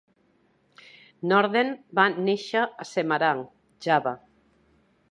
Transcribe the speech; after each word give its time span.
Norden 1.31 1.69
va 2.01 2.07
néixer 2.23 2.65
a 2.65 2.89
Semarang, 2.95 3.47
Java. 3.89 4.17